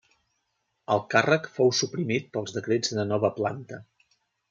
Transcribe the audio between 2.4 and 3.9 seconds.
decrets de Nova Planta.